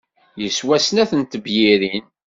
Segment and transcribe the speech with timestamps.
[0.41, 2.05] Yeswa snat n tebyirin.